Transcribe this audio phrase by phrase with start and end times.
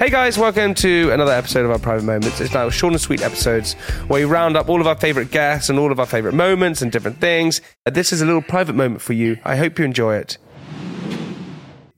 [0.00, 2.40] Hey guys, welcome to another episode of our Private Moments.
[2.40, 3.74] It's now short and sweet episodes
[4.08, 6.80] where we round up all of our favorite guests and all of our favorite moments
[6.80, 7.60] and different things.
[7.84, 9.36] Uh, This is a little private moment for you.
[9.44, 10.38] I hope you enjoy it.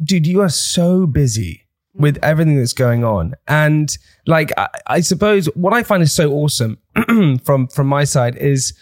[0.03, 3.35] Dude, you are so busy with everything that's going on.
[3.47, 6.79] And like, I, I suppose what I find is so awesome
[7.45, 8.75] from, from my side is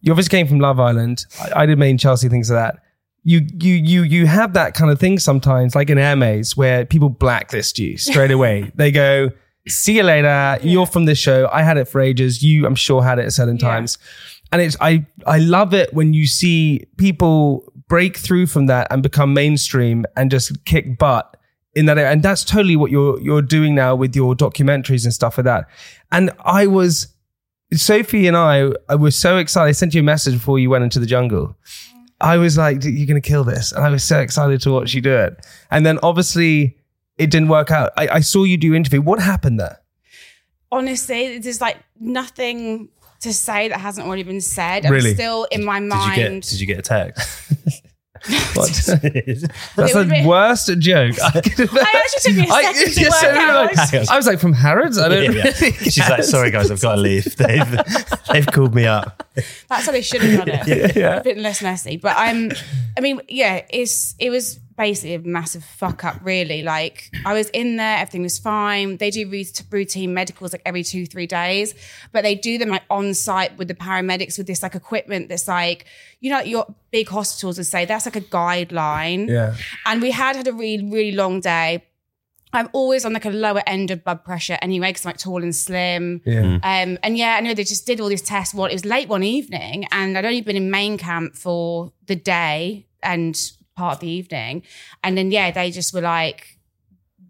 [0.00, 1.26] you obviously came from Love Island.
[1.38, 2.82] I, I did main Chelsea, things like that.
[3.24, 7.08] You, you, you, you have that kind of thing sometimes, like in Hermes, where people
[7.08, 8.70] blacklist you straight away.
[8.74, 9.30] they go,
[9.66, 10.58] see you later.
[10.62, 11.48] You're from this show.
[11.52, 12.42] I had it for ages.
[12.42, 13.98] You, I'm sure, had it at certain times.
[14.52, 19.02] And it's, I, I love it when you see people break through from that and
[19.02, 21.36] become mainstream and just kick butt
[21.74, 22.12] in that area.
[22.12, 25.66] And that's totally what you're, you're doing now with your documentaries and stuff like that.
[26.12, 27.08] And I was,
[27.72, 29.68] Sophie and I, I was so excited.
[29.68, 31.56] I sent you a message before you went into the jungle.
[32.20, 33.72] I was like, you're going to kill this.
[33.72, 35.44] And I was so excited to watch you do it.
[35.70, 36.76] And then obviously
[37.18, 37.92] it didn't work out.
[37.96, 39.02] I, I saw you do interview.
[39.02, 39.80] What happened there?
[40.74, 42.88] honestly, there's like nothing
[43.20, 44.84] to say that hasn't already been said.
[44.84, 45.10] Really?
[45.10, 46.16] I'm still in my Did you mind.
[46.16, 47.52] get Did you get a text?
[48.54, 48.68] What?
[48.86, 51.16] That's the be- worst joke.
[51.22, 54.00] I, could have- I actually took me a I- second to yeah, work so I.
[54.00, 54.10] out.
[54.10, 54.96] I was like, from Harrods?
[54.98, 55.52] I don't Yeah, yeah.
[55.60, 57.36] really She's like, sorry guys, I've got to leave.
[57.36, 57.78] They've
[58.32, 59.28] they've called me up.
[59.68, 60.96] That's how they should have done it.
[60.96, 61.16] Yeah.
[61.16, 61.96] A bit less messy.
[61.98, 62.52] But I'm
[62.96, 66.62] I mean, yeah, it's it was basically a massive fuck up, really.
[66.62, 68.96] Like I was in there, everything was fine.
[68.96, 69.28] They do
[69.70, 71.74] routine medicals like every two, three days,
[72.12, 75.48] but they do them like on site with the paramedics with this like equipment that's
[75.48, 75.86] like,
[76.20, 79.28] you know, your big hospitals would say that's like a guideline.
[79.28, 79.54] Yeah.
[79.86, 81.84] And we had had a really, really long day.
[82.52, 85.42] I'm always on like a lower end of blood pressure anyway, because I'm like tall
[85.42, 86.22] and slim.
[86.24, 86.54] Yeah.
[86.62, 88.54] Um, and yeah, I know they just did all these tests.
[88.54, 92.14] Well, it was late one evening, and I'd only been in main camp for the
[92.14, 93.36] day and
[93.76, 94.62] part of the evening.
[95.02, 96.58] And then yeah, they just were like,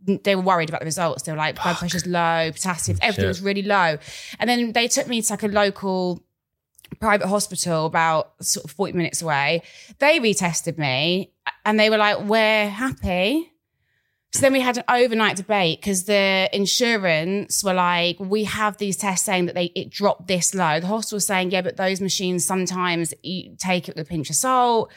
[0.07, 1.23] they were worried about the results.
[1.23, 3.29] They were like, blood pressure's low, potassium, everything Shit.
[3.29, 3.99] was really low.
[4.39, 6.23] And then they took me to like a local
[7.01, 9.63] private hospital about sort of 40 minutes away.
[9.99, 11.33] They retested me
[11.65, 13.51] and they were like, we're happy.
[14.33, 18.97] So then we had an overnight debate because the insurance were like, we have these
[18.97, 20.81] tests saying that they it dropped this low.
[20.81, 24.31] The hospital was saying, yeah, but those machines sometimes you take it with a pinch
[24.31, 24.91] of salt.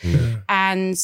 [0.50, 0.98] And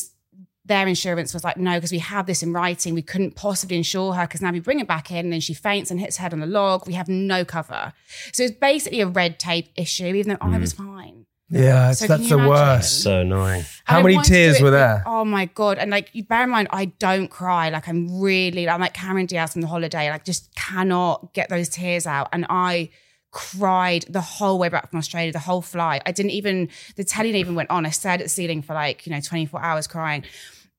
[0.66, 2.94] their insurance was like, no, because we have this in writing.
[2.94, 5.54] We couldn't possibly insure her because now we bring her back in and then she
[5.54, 6.88] faints and hits her head on the log.
[6.88, 7.94] We have no cover.
[8.31, 10.62] So it's basically a red tape issue, even though I mm.
[10.62, 11.25] was fine.
[11.50, 11.92] Yeah.
[11.92, 12.50] So that's the imagine?
[12.50, 13.04] worst.
[13.04, 13.63] So annoying.
[13.83, 15.04] How And I many wanted to do tears were for- there?
[15.06, 15.77] Oh my god!
[15.77, 17.69] And like, you bear in mind, I don't cry.
[17.69, 20.09] Like, I'm really, I'm like Cameron Diaz from the holiday.
[20.09, 22.30] Like, just cannot get those tears out.
[22.31, 22.89] And I
[23.31, 26.01] cried the whole way back from Australia, the whole flight.
[26.06, 26.69] I didn't even.
[26.95, 27.86] The telly even went on.
[27.86, 30.24] I stared at the ceiling for like you know 24 hours crying.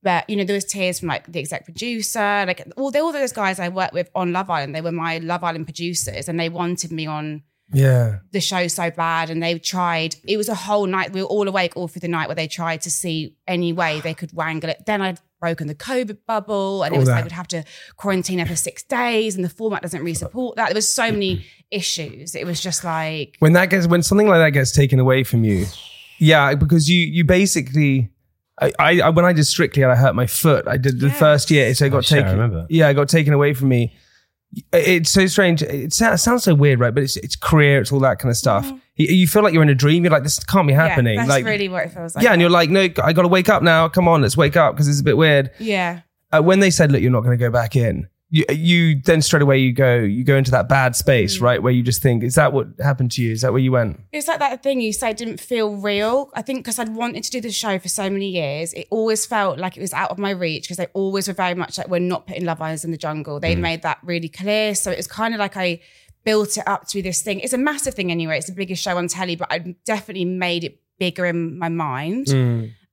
[0.05, 3.11] But you know, there was tears from like the exec producer, like all, the, all
[3.13, 4.75] those guys I worked with on Love Island.
[4.75, 7.43] They were my Love Island producers, and they wanted me on
[7.73, 8.19] Yeah.
[8.31, 11.49] the show so bad and they tried it was a whole night we were all
[11.49, 14.69] awake all through the night where they tried to see any way they could wangle
[14.69, 17.17] it then i'd broken the COVID bubble, and it was that.
[17.17, 17.65] like we'd have to
[17.97, 20.69] quarantine her for six days, and the format doesn't really support that.
[20.69, 22.35] There was so many issues.
[22.35, 25.45] It was just like when that gets when something like that gets taken away from
[25.45, 25.67] you
[26.19, 28.09] yeah because you you basically
[28.61, 30.67] I, I I- when I did Strictly and I hurt my foot.
[30.69, 31.19] I did the Yes.
[31.19, 32.33] first year, so it got Oh, shit, I taken.
[32.39, 32.67] remember.
[32.71, 33.95] Yeah, it got taken away from me.
[34.73, 35.63] It's so strange.
[35.63, 36.95] It sounds, sounds so weird, right?
[36.95, 38.71] But it's it's career, it's all that kind of stuff.
[38.95, 40.05] You, you feel like you're in a dream.
[40.05, 41.19] You're like, this can't be happening.
[41.19, 41.29] Mm-hmm.
[41.29, 42.23] Yeah, that's like, really what it feels like.
[42.23, 43.89] yeah, and you're like, no, I got to wake up now.
[43.89, 45.51] Come on, let's wake up because it's a bit weird.
[45.59, 46.01] yeah.
[46.33, 49.23] Uh, when they said, look, you're not going to go back in, you, you then
[49.23, 51.43] straight away you go, you go into that bad space, Mm.
[51.43, 51.63] right?
[51.63, 53.31] Where you just think, is that what happened to you?
[53.33, 54.01] Is that where you went?
[54.13, 56.31] It's like that thing you say didn't feel real.
[56.35, 59.25] I think because I'd wanted to do the show for so many years, it always
[59.25, 61.89] felt like it was out of my reach because they always were very much like,
[61.89, 63.39] we're not putting Love Islands in the jungle.
[63.39, 64.75] They made that really clear.
[64.75, 65.81] So it was kind of like I
[66.25, 67.39] built it up to be this thing.
[67.41, 68.39] It's a massive thing anyway.
[68.39, 72.29] It's the biggest show on telly, but I definitely made it bigger in my mind.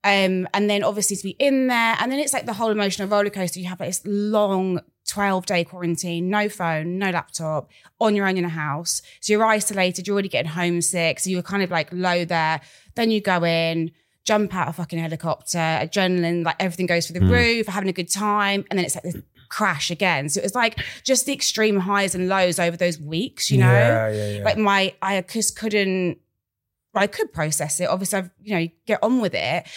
[0.03, 3.07] Um, and then obviously to be in there, and then it's like the whole emotional
[3.07, 3.59] roller coaster.
[3.59, 4.79] You have like this long
[5.11, 7.69] 12 day quarantine, no phone, no laptop,
[7.99, 9.01] on your own in a house.
[9.19, 11.19] So you're isolated, you're already getting homesick.
[11.19, 12.61] So you're kind of like low there.
[12.95, 13.91] Then you go in,
[14.23, 17.31] jump out a fucking helicopter, adrenaline, like everything goes through the hmm.
[17.31, 18.63] roof, having a good time.
[18.69, 19.17] And then it's like this
[19.49, 20.29] crash again.
[20.29, 23.69] So it was like just the extreme highs and lows over those weeks, you know?
[23.69, 24.43] Yeah, yeah, yeah.
[24.45, 26.19] Like my, I just couldn't,
[26.95, 27.89] I could process it.
[27.89, 29.67] Obviously, I've, you know, get on with it,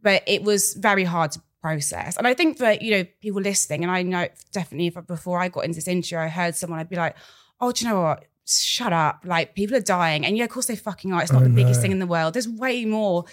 [0.00, 2.18] but it was very hard to process.
[2.18, 5.48] And I think that, you know, people listening, and I know definitely if before I
[5.48, 7.16] got into this interview, I heard someone, I'd be like,
[7.58, 8.24] oh, do you know what?
[8.46, 9.20] Shut up.
[9.24, 10.26] Like, people are dying.
[10.26, 11.22] And yeah, of course they fucking are.
[11.22, 12.34] It's not the biggest thing in the world.
[12.34, 13.24] There's way more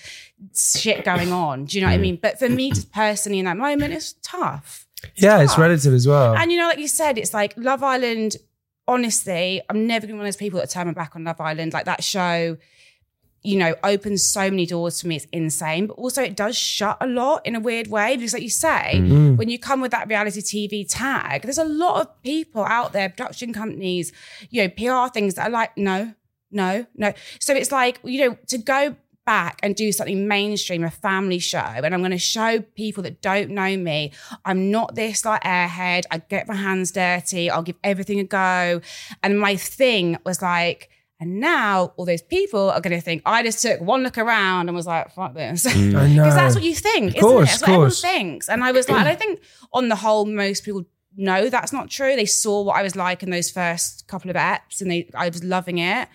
[0.56, 1.66] shit going on.
[1.66, 2.20] Do you know what I mean?
[2.22, 4.88] But for me, just personally in that moment, it's tough.
[5.16, 6.34] yeah, it's relative as well.
[6.36, 8.38] And you know, like you said, it's like Love Island.
[8.88, 11.42] Honestly, I'm never gonna be one of those people that turn my back on Love
[11.42, 11.74] Island.
[11.74, 12.56] Like that show,
[13.44, 15.16] you know, opens so many doors for me.
[15.16, 18.16] It's insane, but also it does shut a lot in a weird way.
[18.16, 19.36] Because, like you say, mm.
[19.36, 23.10] when you come with that reality TV tag, there's a lot of people out there,
[23.10, 24.12] production companies,
[24.50, 26.14] you know, PR things that are like, no,
[26.52, 27.14] no, no.
[27.40, 28.96] So it's like, you know, to go
[29.26, 33.22] back and do something mainstream, a family show, and I'm going to show people that
[33.22, 34.12] don't know me,
[34.46, 36.04] I'm not this like airhead.
[36.12, 37.50] I get my hands dirty.
[37.50, 38.82] I'll give everything a go.
[39.24, 40.90] And my thing was like,
[41.22, 44.68] and now all those people are going to think I just took one look around
[44.68, 45.64] and was like, fuck this.
[45.64, 47.52] Because that's what you think, isn't course, it?
[47.52, 48.50] That's of what everyone thinks.
[48.50, 49.40] And I was like, and I think
[49.72, 50.84] on the whole, most people
[51.16, 52.16] know that's not true.
[52.16, 55.30] They saw what I was like in those first couple of apps and they I
[55.30, 56.10] was loving it.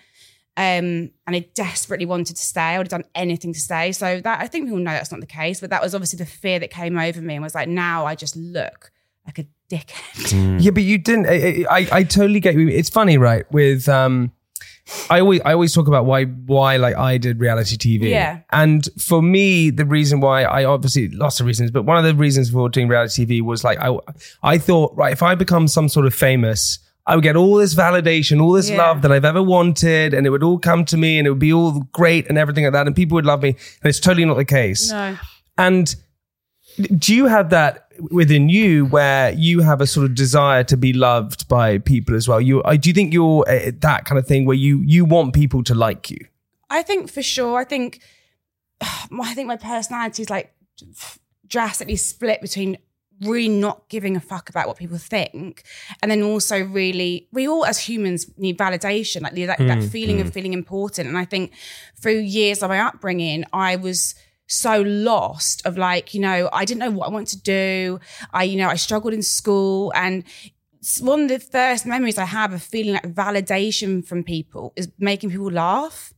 [0.57, 2.59] Um, and I desperately wanted to stay.
[2.59, 3.93] I would have done anything to stay.
[3.93, 6.25] So that I think people know that's not the case, but that was obviously the
[6.25, 8.91] fear that came over me and was like, now I just look
[9.25, 10.61] like a dickhead.
[10.61, 11.27] Yeah, but you didn't.
[11.27, 12.67] I, I, I totally get you.
[12.67, 13.49] It's funny, right?
[13.51, 14.31] With um,
[15.09, 18.09] I always I always talk about why why like I did reality TV.
[18.09, 18.39] Yeah.
[18.51, 22.15] And for me, the reason why I obviously lots of reasons, but one of the
[22.15, 23.97] reasons for doing reality TV was like I
[24.43, 26.79] I thought right if I become some sort of famous.
[27.09, 28.79] I would get all this validation, all this Yeah.
[28.79, 31.39] love that I've ever wanted, and it would all come to me, and it would
[31.39, 33.49] be all great and everything like that, and people would love me.
[33.49, 34.91] And it's totally not the case.
[34.91, 35.17] No.
[35.57, 35.95] And
[36.97, 40.93] do you have that within you where you have a sort of desire to be
[40.93, 42.41] loved by people as well?
[42.41, 45.33] You, I do you think you're uh, that kind of thing where you you want
[45.33, 46.19] people to like you?
[46.69, 47.57] I think for sure.
[47.57, 48.01] I think
[48.81, 50.53] I think my personality is like
[51.47, 52.77] drastically split between
[53.21, 55.63] really not giving a fuck about what people think
[56.01, 59.89] and then also really we all as humans need validation like that, that mm.
[59.89, 60.33] feeling of mm.
[60.33, 61.51] feeling important and i think
[61.99, 64.13] through years of my upbringing i was
[64.47, 67.99] so lost of like you know i didn't know what i want to do.
[68.33, 69.91] I you know i struggled in school.
[69.95, 70.23] And
[71.01, 75.31] one of the first memories i have of feeling like validation from people is making
[75.31, 76.13] people laugh.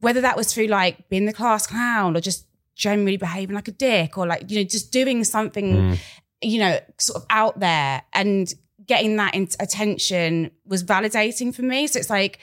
[0.00, 3.72] Whether that was through like being the class clown or just generally behaving like a
[3.72, 5.94] dick or like you know just doing something hmm.
[6.42, 8.52] you know sort of out there and
[8.86, 11.86] getting that in- attention was validating for me.
[11.86, 12.38] So it's like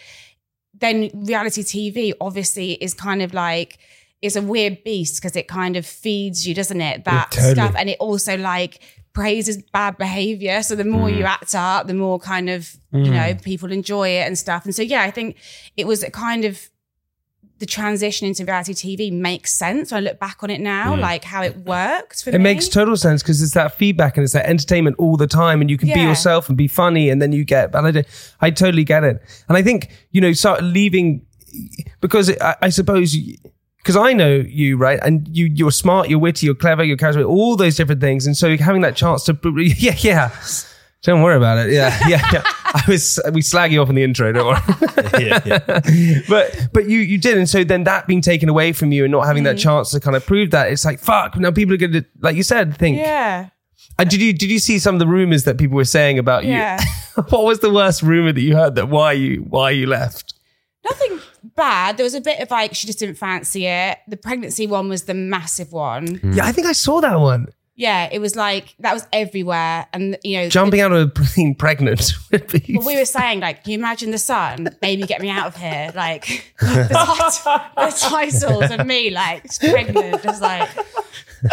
[0.74, 3.78] then reality tv obviously is kind of like
[4.22, 7.54] it's a weird beast because it kind of feeds you doesn't it that totally.
[7.54, 8.82] stuff and it also like
[9.14, 11.28] praises bad behavior so the more you mm.
[11.28, 13.12] act up the more kind of you mm.
[13.12, 15.36] know people enjoy it and stuff and so yeah i think
[15.76, 16.70] it was a kind of
[17.62, 19.92] the transition into reality TV makes sense.
[19.92, 21.00] When I look back on it now, mm.
[21.00, 22.44] like how it worked for It me.
[22.44, 25.70] makes total sense because it's that feedback and it's that entertainment all the time, and
[25.70, 28.12] you can be yourself and be funny, and then you get validated.
[28.42, 31.26] I totally get it, and I think you know, start leaving
[32.02, 33.16] because I, I suppose.
[33.84, 35.00] Because I know you, right?
[35.02, 38.28] And you, you're smart, you're witty, you're clever, you're charismatic, all those different things.
[38.28, 40.36] And so having that chance to, yeah, yeah.
[41.04, 41.74] Don't worry about it.
[41.74, 42.44] Yeah, yeah, yeah.
[42.74, 44.62] I was, we slag you off in the intro, don't worry.
[45.26, 46.20] yeah, yeah.
[46.30, 49.12] but but you you did, and so then that being taken away from you and
[49.12, 49.62] not having that Mm.
[49.62, 51.36] chance to kind of prove that, it's like fuck.
[51.38, 53.50] Now people are going to, like you said, think yeah.
[53.98, 56.46] And did you did you see some of the rumors that people were saying about
[56.46, 56.80] Yeah.
[57.18, 57.24] you?
[57.30, 60.36] what was the worst rumor that you heard that why you why you left?
[60.86, 61.20] Nothing
[61.56, 61.98] bad.
[61.98, 63.98] There was a bit of like she just didn't fancy it.
[64.08, 66.16] The pregnancy one was the massive one.
[66.16, 66.34] Hmm.
[66.34, 67.48] Yeah, I think I saw that one.
[67.76, 72.12] Yeah, it was like that was everywhere, and you know, Jumping out of being pregnant.
[72.32, 74.70] would be- But we were saying, like, can you imagine the sun?
[74.82, 75.92] Baby, get me out of here.
[75.96, 80.70] Like, the, tit- the titles of me, like, pregnant, just like.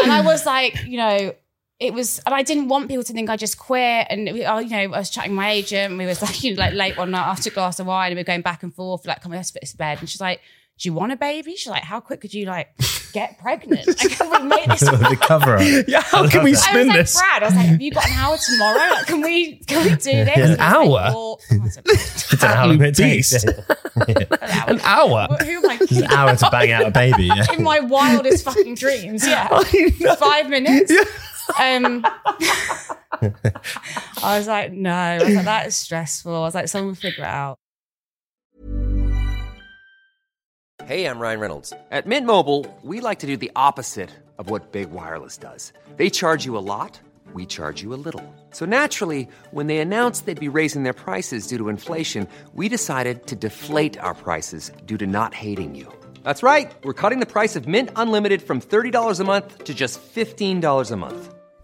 [0.02, 1.32] And I was like, you know,
[1.80, 4.06] it was, and I didn't want people to think I just quit.
[4.10, 5.90] And, we, oh, you know, I was chatting with my agent.
[5.90, 8.10] And we was like, you know, like late one night after a glass of wine,
[8.10, 9.98] and we were going back and forth, like, come on, let's put this to bed.
[10.00, 10.40] And she's like,
[10.78, 11.56] do you want a baby?
[11.56, 12.68] She's like, how quick could you, like,
[13.12, 13.86] get pregnant?
[13.86, 15.62] Like, can we make this the cover up.
[15.88, 17.16] yeah, how can we I was spin like, this?
[17.16, 18.90] Brad, I was like, have you got an hour tomorrow?
[18.90, 20.28] Like, can we can we do this?
[20.28, 20.86] An he like, hour?
[20.86, 23.32] well, oh, I said, I don't know how long it takes.
[23.32, 23.48] Beast.
[24.68, 25.26] An hour.
[25.42, 27.24] Who am I An hour to bang out a baby.
[27.24, 27.52] Yeah.
[27.52, 29.26] in my wildest fucking dreams?
[29.26, 29.48] Yeah,
[30.14, 30.92] five minutes.
[31.58, 32.04] Um,
[34.22, 34.90] I was like, no.
[34.90, 36.34] I was like, that is stressful.
[36.34, 37.58] I was like, someone figure it out.
[40.84, 41.72] Hey, I'm Ryan Reynolds.
[41.90, 45.72] At Mint Mobile, we like to do the opposite of what Big Wireless does.
[45.96, 46.98] They charge you a lot,
[47.34, 48.24] we charge you a little.
[48.52, 53.26] So naturally, when they announced they'd be raising their prices due to inflation, we decided
[53.26, 55.92] to deflate our prices due to not hating you.
[56.22, 56.72] That's right.
[56.84, 60.96] We're cutting the price of Mint Unlimited from $30 a month to just $15 a
[60.96, 61.34] month.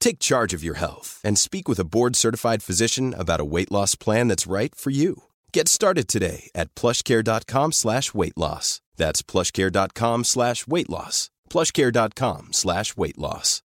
[0.00, 3.96] Take charge of your health and speak with a board-certified physician about a weight loss
[3.96, 5.24] plan that's right for you.
[5.52, 8.80] Get started today at plushcare.com slash weight loss.
[8.96, 11.30] That's plushcare.com slash weight loss.
[11.50, 13.62] plushcare.com slash weight loss.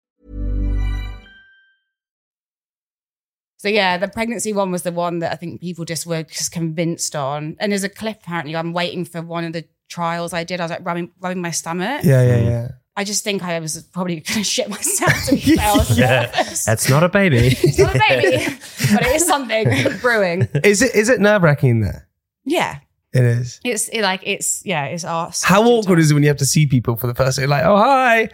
[3.59, 6.53] So yeah, the pregnancy one was the one that I think people just were just
[6.53, 7.57] convinced on.
[7.59, 8.55] And there's a clip apparently.
[8.55, 10.61] I'm waiting for one of the trials I did.
[10.61, 12.05] I was like rubbing, rubbing my stomach.
[12.05, 12.69] Yeah, yeah, yeah.
[12.99, 15.13] I just think I was probably going to shit myself.
[15.27, 15.85] To be fair.
[15.95, 16.27] Yeah.
[16.67, 17.57] That's not a baby.
[17.63, 18.45] It's not a baby,
[18.93, 20.49] but it is something brewing.
[20.65, 22.09] Is it is it nerve wracking there?
[22.45, 22.81] Yeah,
[23.13, 23.61] It is.
[23.65, 25.45] it's it, like it's yeah, it's arse.
[25.45, 27.49] How awkward is it when you have to see people for the first time?
[27.51, 28.31] Like, oh hi.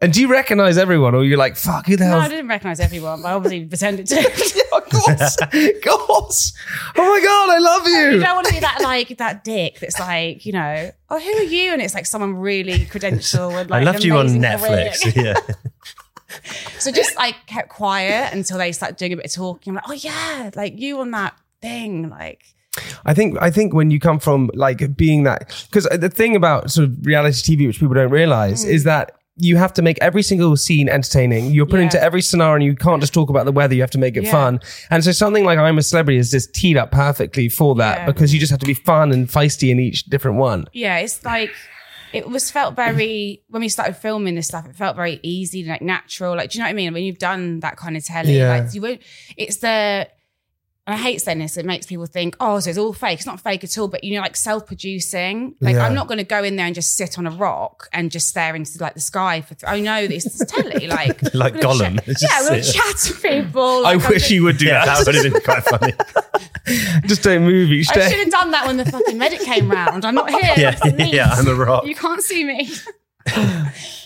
[0.00, 2.48] And do you recognize everyone, or you're like, fuck, who the hell?" No, I didn't
[2.48, 4.61] recognize everyone, but I obviously pretended to.
[4.92, 6.52] Of course, of course.
[6.96, 8.20] Oh my god, I love you you.
[8.24, 11.42] don't want to be that like that dick that's like, you know, oh, who are
[11.42, 11.72] you?
[11.72, 15.14] And it's like someone really credential and like I loved you on Netflix.
[15.14, 15.34] Yeah.
[16.78, 19.72] So just like kept quiet until they started doing a bit of talking.
[19.72, 22.42] I'm like, oh yeah, like you on that thing, like
[23.04, 26.70] I think I think when you come from like being that because the thing about
[26.70, 28.70] sort of reality TV which people don't realize Hmm.
[28.70, 31.50] is that you have to make every single scene entertaining.
[31.52, 31.84] You're put Yeah.
[31.84, 33.74] into every scenario and you can't just talk about the weather.
[33.74, 34.30] You have to make it Yeah.
[34.30, 34.60] fun.
[34.90, 38.06] And so something like I'm a Celebrity is just teed up perfectly for that Yeah.
[38.06, 40.66] because you just have to be fun and feisty in each different one.
[40.74, 41.50] yeah, it's like
[42.12, 44.66] it was felt very when we started filming this stuff.
[44.68, 46.36] It felt very easy, like natural.
[46.36, 46.92] Like, do you know what I mean?
[46.92, 48.50] When you've done that kind of telly, Yeah.
[48.50, 49.00] like you won't.
[49.38, 50.08] It's the
[50.84, 51.56] I hate saying this.
[51.56, 53.18] It makes people think, oh, so it's all fake.
[53.20, 53.86] It's not fake at all.
[53.86, 55.54] But you know, like self-producing.
[55.60, 55.86] Like Yeah.
[55.86, 58.28] I'm not going to go in there and just sit on a rock and just
[58.28, 59.54] stare into like the sky for.
[59.54, 60.88] Th- I know this is telly.
[60.92, 62.04] Like Like Gollum.
[62.04, 63.62] Just yeah, I'm going to chat to people.
[63.62, 65.04] I Like, I'm wish just- you would do Yeah, that.
[65.04, 65.92] that would have been quite funny.
[67.06, 70.04] just don't move each I should have done that when the fucking medic came round.
[70.04, 70.40] I'm not here.
[70.56, 71.12] Yeah, me.
[71.12, 71.86] yeah, I'm a rock.
[71.86, 72.68] You can't see me.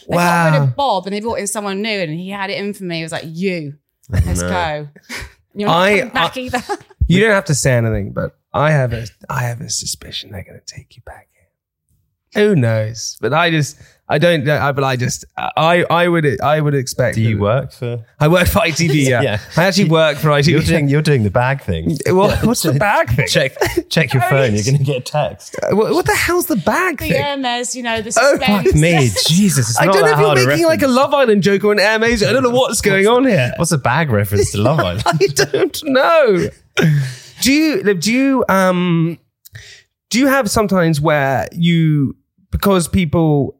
[0.09, 0.63] They got rid Wow.
[0.65, 2.99] of Bob and they brought in someone new and he had it in for me.
[2.99, 3.75] He was like, you,
[4.15, 4.87] oh, let's go.
[5.57, 6.63] You're not I- back I- either.
[7.09, 10.43] You don't have to say anything, but I have a I have a suspicion they're
[10.43, 11.29] going to take you back
[12.35, 12.41] in.
[12.43, 13.17] Who knows?
[13.21, 14.49] But I just I don't.
[14.49, 17.17] I, but I just I I would I would expect.
[17.17, 18.05] Do you that- work for?
[18.21, 18.95] I work for ITV.
[19.09, 19.41] Yeah, Yeah.
[19.57, 20.47] I actually work for ITV.
[20.49, 21.97] You're doing you're doing the bag thing.
[22.07, 23.27] What- what's the bag thing?
[23.27, 23.57] Check
[23.89, 24.55] check your phone.
[24.55, 25.57] You're going to get a text.
[25.61, 27.09] Uh, what, what the hell's the bag thing?
[27.11, 27.25] The thing?
[27.25, 28.67] Hermes, you know, the Oh, suspense.
[28.71, 29.71] Fuck me, Jesus!
[29.71, 30.87] It's I don't know that if you're hard a making like a.
[30.89, 32.23] Love Island joke or an Hermes.
[32.23, 33.53] I don't know what's going on here.
[33.57, 35.03] What's a bag reference to Love Island?
[35.05, 36.49] I don't know.
[37.43, 39.19] do you do you um
[40.11, 42.15] do you have sometimes where you
[42.53, 43.59] because people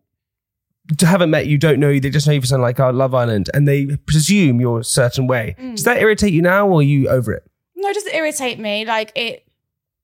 [1.01, 3.15] haven't met you, don't know you, they just know you for something like our Love
[3.15, 5.57] Island, and they presume you're a certain way.
[5.59, 5.77] Mm.
[5.77, 7.43] Does that irritate you now, or are you over it?
[7.75, 8.85] No, it doesn't irritate me.
[8.85, 9.45] Like it.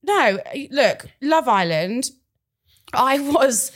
[0.02, 0.38] No,
[0.70, 2.10] look, Love Island.
[2.92, 3.72] I was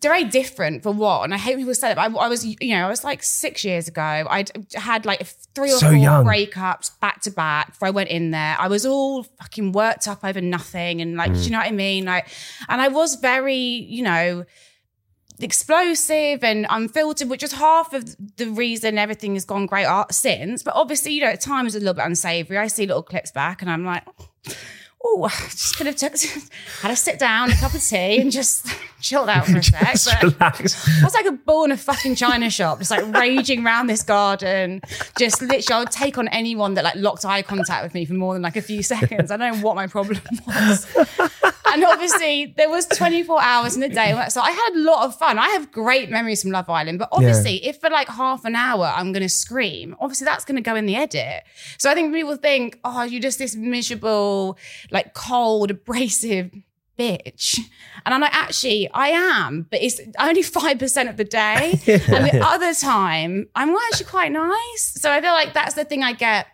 [0.00, 1.96] very different for what, and I hate people say that.
[2.12, 4.00] But I, I was, you know, I was like six years ago.
[4.02, 6.24] I had like three or So four young.
[6.24, 8.56] breakups back to back before I went in there.
[8.58, 11.72] I was all fucking worked up over nothing, and like, do you know what I
[11.72, 12.04] mean?
[12.04, 12.28] Like,
[12.68, 14.44] and I was very, you know,
[15.44, 20.62] explosive and unfiltered, which is half of the reason everything has gone great art since.
[20.62, 22.58] But obviously, you know, at times a little bit unsavory.
[22.58, 24.04] I see little clips back and I'm like,
[25.04, 26.12] oh, just could have took,
[26.82, 28.66] had a sit down, a cup of tea, and just
[29.00, 29.92] chilled out for a sec.
[29.92, 31.00] Just But relax.
[31.00, 34.02] I was like a bull in a fucking china shop, just like raging around this
[34.02, 34.80] garden.
[35.18, 38.14] Just literally, I would take on anyone that like locked eye contact with me for
[38.14, 39.30] more than like a few seconds.
[39.30, 40.86] I don't know what my problem was.
[41.72, 44.24] And obviously, there was 24 hours in a day.
[44.28, 45.38] So I had a lot of fun.
[45.38, 46.98] I have great memories from Love Island.
[46.98, 50.56] But obviously, if for like half an hour I'm going to scream, obviously that's going
[50.56, 51.44] to go in the edit.
[51.78, 54.58] So I think people think, oh, you're just this miserable,
[54.90, 56.50] like cold, abrasive
[56.98, 57.58] bitch.
[58.04, 61.80] And I'm like, actually, I am, but it's only 5% of the day.
[62.08, 64.94] And the other time, I'm actually quite nice.
[64.96, 66.46] So I feel like that's the thing I get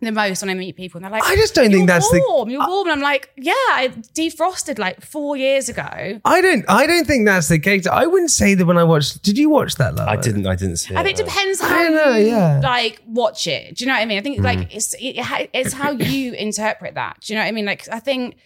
[0.00, 0.98] the most when I meet people.
[0.98, 2.48] And they're like, I just don't think "You're that's the- warm.
[2.50, 2.88] You're warm.
[2.88, 6.20] And I'm like, yeah, I defrosted like four years ago.
[6.24, 6.64] I don't.
[6.68, 7.86] I don't think that's the case.
[7.86, 9.22] I wouldn't say that when I watched.
[9.22, 9.94] Did you watch that?
[9.94, 10.46] Love I didn't.
[10.46, 11.04] I didn't see I it.
[11.04, 12.60] think it depends I how don't know, you yeah.
[12.62, 13.76] like watch it.
[13.76, 14.18] Do you know what I mean?
[14.18, 14.44] I think Mm.
[14.44, 15.16] like it's it,
[15.52, 17.18] it's how you interpret that.
[17.20, 17.66] Do you know what I mean?
[17.66, 18.36] Like I think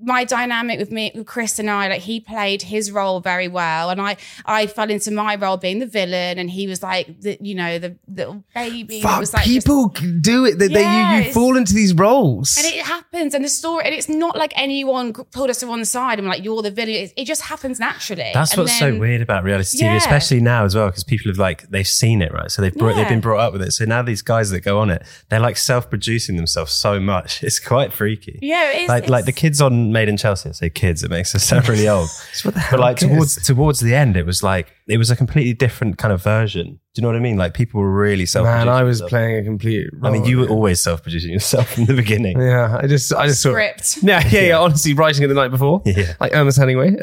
[0.00, 3.90] my dynamic with me with Chris and I, like he played his role very well,
[3.90, 7.36] and I I fell into my role being the villain, and he was like the
[7.40, 9.00] you know the little baby.
[9.00, 9.88] Fuck, was like just- people
[10.20, 10.58] do it.
[10.58, 12.56] That they you, you fall into these roles.
[12.56, 15.84] and it happens, and the story, and it's not like anyone pulled us to one
[15.84, 16.94] side and like you're the villain.
[16.94, 18.30] It, it just happens naturally.
[18.34, 19.96] That's And what's then- so weird about reality TV, Yeah.
[19.96, 22.50] especially now as well, because people have like they've seen it, right?
[22.50, 23.72] So they've brought, they've been brought up with it.
[23.72, 27.42] So now these guys that go on it, they're like self-producing themselves so much.
[27.48, 28.38] It's quite freaky.
[28.42, 28.88] Yeah, it is.
[28.88, 30.48] like like the kids on Made in Chelsea.
[30.48, 32.08] I say kids, it makes us sound really old.
[32.42, 33.10] what the but like kids?
[33.12, 36.80] towards towards the end, it was like it was a completely different kind of version.
[36.94, 37.36] Do you know what I mean?
[37.36, 38.66] Like people were really self-producing.
[38.66, 39.10] Man, I was themselves.
[39.10, 39.86] playing a complete.
[40.02, 42.40] I mean, you were always self-producing yourself from the beginning.
[42.48, 43.50] Yeah, I just, I just saw.
[43.50, 43.98] Script.
[44.02, 44.58] Yeah, yeah, yeah.
[44.58, 46.14] Honestly, writing it the night before, Yeah.
[46.20, 46.96] like Ernest Hemingway.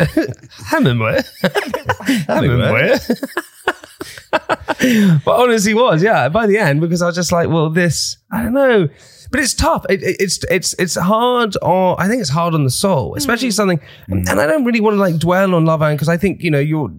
[0.68, 1.22] Hemingway.
[2.28, 2.98] Hemingway.
[4.32, 6.30] but honestly, was yeah.
[6.30, 8.90] By the end, because I was just like, well, this, I don't know,
[9.32, 9.86] but it's tough.
[9.90, 11.56] It, it- it's it's it's hard.
[11.62, 13.54] Or I think it's hard on the soul, especially mm.
[13.54, 13.80] something.
[14.10, 14.30] Mm.
[14.30, 16.52] And I don't really want to like dwell on Love Island because I think you
[16.52, 16.90] know you're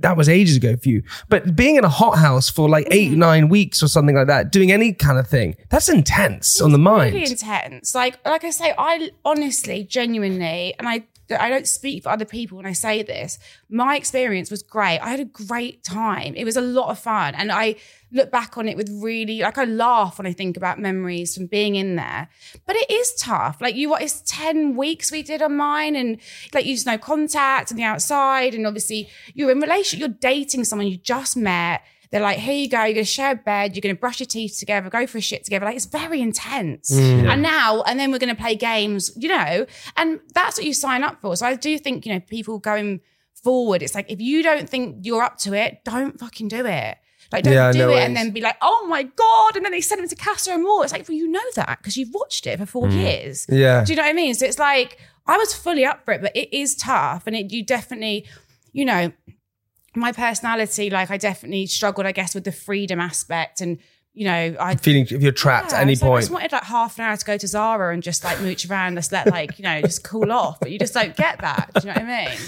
[0.00, 1.02] that was ages ago for you.
[1.28, 3.16] But being in a hothouse for like eight mm.
[3.16, 6.78] nine weeks or something like that, doing any kind of thing, that's intense on the
[6.78, 7.14] mind.
[7.14, 7.94] really intense.
[7.94, 12.56] Like, like I say, I honestly, genuinely, and I, I don't speak for other people
[12.56, 13.38] when I say this.
[13.68, 14.98] My experience was great.
[14.98, 16.34] I had a great time.
[16.36, 17.76] It was a lot of fun, and I
[18.12, 21.46] look back on it with really, like, I laugh when I think about memories from
[21.46, 22.28] being in there.
[22.64, 23.60] But it is tough.
[23.60, 24.02] Like, you, what?
[24.02, 26.18] It's ten weeks we did on mine, and
[26.54, 30.64] like, you just no contact and the outside, and obviously you're in relation, you're dating
[30.64, 31.82] someone you just met.
[32.16, 34.58] They're like, here you go, you're gonna share a bed, you're gonna brush your teeth
[34.58, 35.66] together, go for a shit together.
[35.66, 36.90] Like it's very intense.
[36.90, 39.66] And now, and then we're gonna play games, you know,
[39.98, 41.36] and that's what you sign up for.
[41.36, 43.02] So I do think, you know, people going
[43.34, 46.96] forward, it's like if you don't think you're up to it, don't fucking do it.
[47.30, 48.04] Like don't Yeah, do no it ways.
[48.06, 49.56] and then be like, oh my God.
[49.56, 50.84] And then they send them to Casa Amor.
[50.84, 52.94] It's like, well, you know that because you've watched it for four mm.
[52.94, 53.44] years.
[53.50, 53.84] Yeah.
[53.84, 54.32] Do you know what I mean?
[54.32, 57.52] So it's like I was fully up for it, but it is tough, and it
[57.52, 58.26] you definitely,
[58.72, 59.12] you know,
[59.96, 63.78] my personality, like I definitely struggled, I guess, with the freedom aspect, and
[64.14, 64.76] you know, I.
[64.76, 67.16] Feeling if you're trapped Yeah, at any like, I just wanted like half an hour
[67.16, 70.04] to go to Zara and just like mooch around, just let like you know, just
[70.04, 70.58] cool off.
[70.60, 71.70] But you just don't get that.
[71.74, 72.38] Do you know what I mean?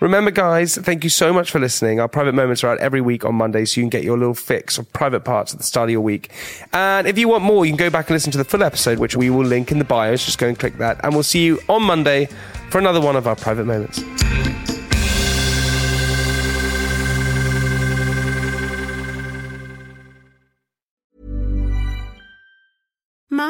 [0.00, 2.00] Remember, guys, thank you so much for listening.
[2.00, 4.32] Our private moments are out every week on Monday, so you can get your little
[4.32, 6.32] fix of private parts at the start of your week.
[6.72, 8.98] And if you want more, you can go back and listen to the full episode,
[8.98, 10.24] which we will link in the bios.
[10.24, 10.98] Just go and click that.
[11.04, 12.26] And we'll see you on Monday
[12.70, 14.02] for another one of our private moments.